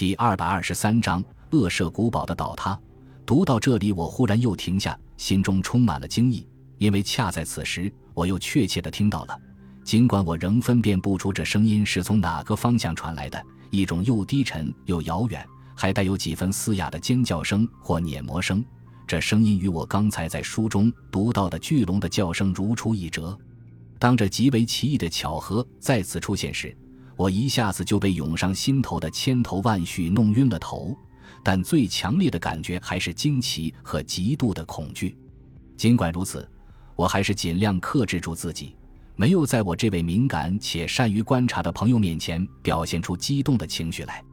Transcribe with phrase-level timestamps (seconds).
[0.00, 2.80] 第二百二十三章恶舍古堡的倒塌。
[3.26, 9.38] 读到这里，我忽然又停下，心中充满了惊异，因为恰在此时，我又确切地听到了，
[9.84, 18.64] 尽管我仍分辨不出这声音是从哪个方向传来的，一种又低沉又遥远，还带有几分嘶哑的尖叫声或碾磨声。
[19.06, 23.38] 这声音与我刚才在书中读到的巨龙的叫声如出一辙。
[23.98, 26.74] 当这极为奇异的巧合再次出现时，
[27.20, 30.96] 我一下子就被涌上心头的千头万绪弄晕了头。
[31.42, 35.14] 但最强烈的感觉还是惊奇和极度的恐惧。
[35.76, 36.50] 尽管如此，
[36.96, 38.74] 我还是尽量克制住自己，
[39.16, 44.24] 没有在我这位敏感且善于观察的朋友面前表现出激动的情绪来。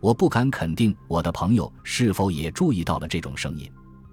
[0.00, 3.68] 我不敢肯定我的朋友是否也注意到了这种声音。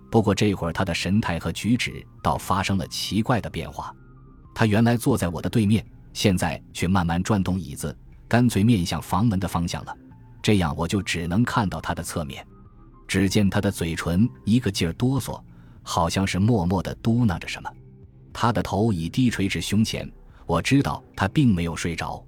[0.09, 3.95] 不过这会儿他的神态和举止倒发生了奇怪的变化。
[4.55, 7.95] 他原来坐在我的对面，现在却慢慢转动椅子，
[8.27, 9.95] 干脆面向房门的方向了。
[10.41, 12.45] 这样我就只能看到他的侧面。
[13.07, 15.41] 只见他的嘴唇一个劲儿哆嗦，
[15.83, 17.69] 好像是默默地嘟囔着什么。
[18.33, 20.11] 他的头已低垂至胸前。
[20.47, 22.23] 我知道他并没有睡着，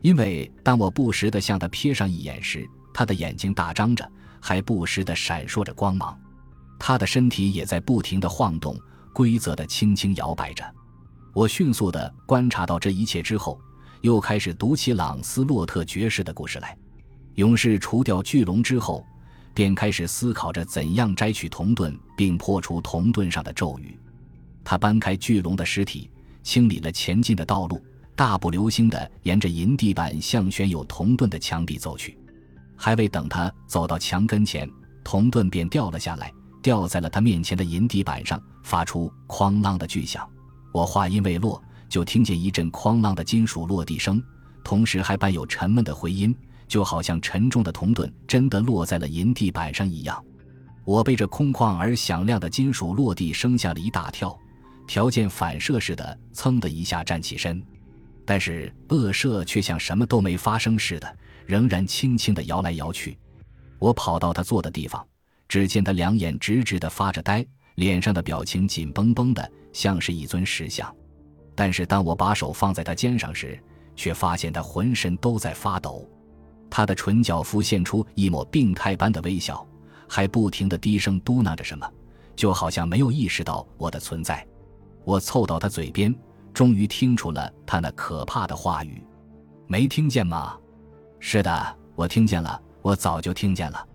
[0.00, 6.18] 因为当我不时地向他瞥上一眼时，他的眼睛大张着，还不时地闪烁着光芒。
[6.76, 8.76] 他的身体也在不停地晃动，
[9.12, 10.64] 规则地轻轻摇摆着。
[11.32, 13.60] 我迅速地观察到这一切之后，
[14.02, 16.76] 又开始读起朗斯洛特爵士的故事来。
[17.36, 19.06] 勇士除掉巨龙之后，
[19.54, 23.96] 便开始思考着怎样摘取铜盾，并破除铜盾上的咒语。
[24.64, 26.10] 他搬开巨龙的尸体，
[26.42, 27.80] 清理了前进的道路，
[28.16, 32.18] 大步流星地沿着银地板向悬有铜盾的墙壁走去。
[32.76, 34.68] 还未等他走到墙跟前，
[35.04, 40.28] 铜盾便掉了下来，掉在了他面前的银地板上，发出哐啷的巨响。
[40.72, 41.62] 我话音未落，
[41.92, 44.24] 就听见一阵哐啷的金属落地声，
[44.64, 46.34] 同时还伴有沉闷的回音，
[46.66, 50.24] 就好像沉重的铜盾真的落在了银地板上一样。
[50.86, 54.34] 我被这空旷而响亮的金属落地声吓了一大跳，
[54.86, 57.62] 条件反射似的，噌的一下站起身。
[58.24, 63.18] 但是恶舍却像什么都没发生似的，仍然轻轻地摇来摇去。
[63.78, 65.06] 我跑到他坐的地方，
[65.46, 69.52] 只见他两眼直直地发着呆，脸上的表情紧绷绷的。
[69.74, 70.90] 像是一尊石像，
[71.54, 73.58] 但是当我把手放在他肩上时，
[73.94, 76.08] 却发现他浑身都在发抖。
[76.70, 79.66] 他的唇角浮现出一抹病态般的微笑，
[80.08, 81.86] 还不停地低声嘟囔着什么，
[82.34, 84.46] 就好像没有意识到我的存在。
[85.04, 86.14] 我凑到他嘴边，
[86.54, 89.02] 终于听出了他那可怕的话语
[89.66, 90.56] ：“没听见吗
[91.20, 93.86] ？”“是的，我听见了，我早就听见了，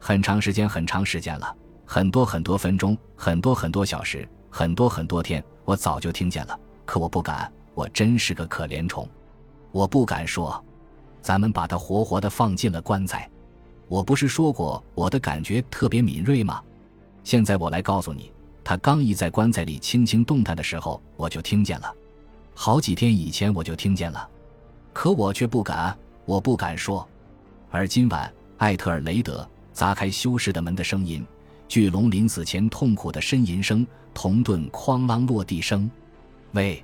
[0.00, 7.52] 很长时间，很长时间了，很多很多分钟，很多很多小时。”很多很多天，我早就听见了，可我不敢。
[7.74, 9.06] 我真是个可怜虫，
[9.70, 10.64] 我不敢说。
[11.20, 13.28] 咱们把他活活的放进了棺材。
[13.86, 16.62] 我不是说过我的感觉特别敏锐吗？
[17.22, 18.32] 现在我来告诉你，
[18.64, 21.92] 他刚一在棺材里轻轻动弹的时候，我就听见了。
[22.54, 24.26] 好几天以前我就听见了，
[24.94, 25.94] 可我却不敢，
[26.24, 27.06] 我不敢说。
[27.70, 31.22] 而今晚，艾特尔雷德砸开修士的门的声音。
[31.68, 35.90] 巨龙临死前痛苦的呻吟声，铜盾哐啷落地声，
[36.56, 36.82] 喂，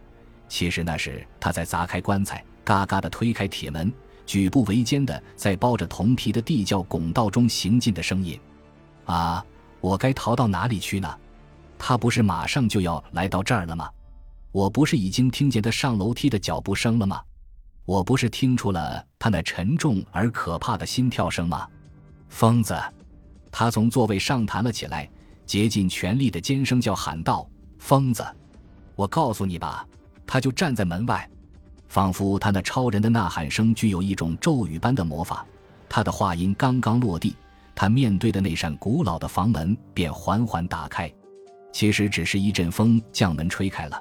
[0.51, 3.91] 其实那是他在砸开棺材，嘎嘎的推开铁门，
[4.27, 8.39] 举步维艰的在包着铜皮的地窖拱道中行进的声音。
[9.07, 9.43] 啊，
[9.81, 11.09] 我该逃到哪里去呢？
[11.79, 13.89] 他不是马上就要来到这儿了吗？
[14.51, 17.23] 我不是已经听见他上楼梯的脚步声了吗？
[17.87, 21.67] 我不是听出了他那沉重而可怕的心跳声吗？
[22.29, 22.79] 疯子！
[23.51, 25.09] 他从座位上弹了起来，
[25.47, 27.49] 竭尽全力的尖声叫喊道
[27.81, 28.23] ：“疯子！
[28.95, 29.87] 我告诉你吧，
[30.27, 31.29] 他就站在门外，
[31.89, 35.45] 仿佛他那超人的呐喊声具有一种咒语般的魔法。
[35.89, 37.37] 他的话音刚刚落地，
[37.75, 41.13] 他面对的那扇古老的房门便缓缓打开。
[41.73, 44.01] 其实只是一阵风将门吹开了，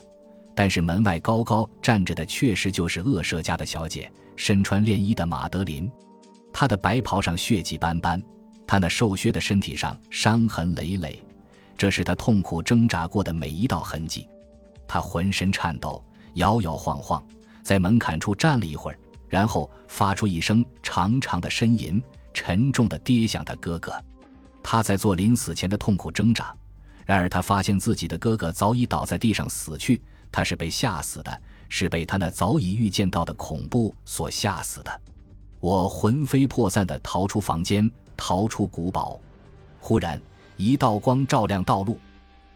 [0.53, 5.89] 但是门外高高站着的确实就是恶舍家的小姐，身穿练衣的马德琳。
[6.51, 8.21] 她的白袍上血迹斑斑。
[8.67, 11.21] 他那瘦削的身体上伤痕累累，
[11.77, 14.29] 这是他痛苦挣扎过的每一道痕迹。
[14.93, 16.03] 他浑身颤抖，
[16.33, 17.23] 摇摇晃晃，
[17.63, 18.99] 在门槛处站了一会儿，
[19.29, 22.03] 然后发出一声长长的呻吟，
[22.33, 23.93] 沉重地跌向他哥哥。
[24.61, 26.53] 他在做临死前的痛苦挣扎，
[27.05, 30.01] 然而他发现自己的哥哥早已倒在地上死去。
[30.29, 35.01] 他是被吓死的，是被他那早已预见到的恐怖所吓死的。
[35.61, 37.89] 我魂飞魄散地逃出房间。
[38.17, 39.17] 逃出古堡，
[39.79, 40.21] 忽然
[40.57, 41.97] 一道光照亮道路，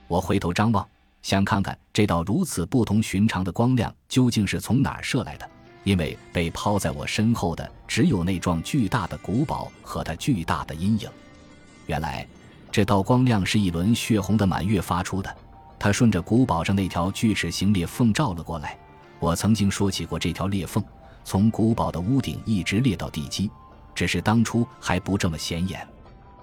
[0.10, 0.86] 我回头张望，
[1.26, 5.50] 想看看这道如此不同寻常的光亮究竟是从哪儿射来的。
[5.84, 11.10] 因为被抛在我身后的只有那幢巨大的古堡和它巨大的阴影。
[11.88, 12.28] 原来，
[12.72, 15.36] 这道光亮是一轮血红的满月发出的，
[15.80, 18.78] 它顺着古堡上那条锯齿形裂缝照了过来。
[19.20, 20.84] 我曾经说起过这条裂缝，
[21.24, 23.50] 从古堡的屋顶一直裂到地基，
[23.96, 25.88] 只是当初还不这么显眼。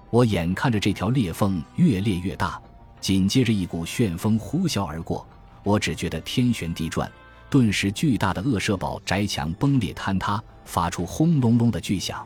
[0.09, 2.61] 我眼看着这条裂缝越裂越大，
[3.03, 5.27] 紧接着一股旋风呼啸而过，
[5.61, 7.11] 我只觉得天旋地转。
[7.49, 12.25] 顿时，巨大的恶舍堡宅墙崩裂坍塌，发出轰隆隆的巨响。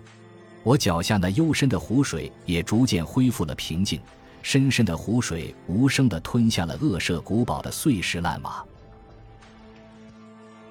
[0.61, 3.99] 我脚下那幽深的湖水也逐渐恢复了平静，
[4.43, 8.63] 深深的湖水无声地吞下了恶舍古堡的碎石烂瓦。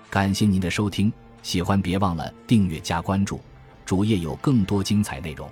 [0.09, 1.13] 感谢您的收听，
[1.43, 3.41] 喜欢别忘了订阅加关注，
[3.85, 5.51] 主页有更多精彩内容。